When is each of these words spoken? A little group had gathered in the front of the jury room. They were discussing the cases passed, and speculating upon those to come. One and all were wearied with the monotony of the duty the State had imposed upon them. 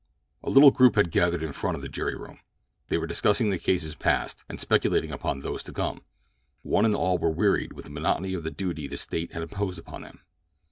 A 0.41 0.49
little 0.49 0.71
group 0.71 0.95
had 0.95 1.11
gathered 1.11 1.43
in 1.43 1.49
the 1.49 1.53
front 1.53 1.75
of 1.75 1.83
the 1.83 1.87
jury 1.87 2.15
room. 2.15 2.39
They 2.87 2.97
were 2.97 3.05
discussing 3.05 3.51
the 3.51 3.59
cases 3.59 3.93
passed, 3.93 4.43
and 4.49 4.59
speculating 4.59 5.11
upon 5.11 5.41
those 5.41 5.61
to 5.65 5.71
come. 5.71 6.01
One 6.63 6.85
and 6.85 6.95
all 6.95 7.19
were 7.19 7.29
wearied 7.29 7.73
with 7.73 7.85
the 7.85 7.91
monotony 7.91 8.33
of 8.33 8.41
the 8.43 8.49
duty 8.49 8.87
the 8.87 8.97
State 8.97 9.31
had 9.33 9.43
imposed 9.43 9.77
upon 9.77 10.01
them. 10.01 10.21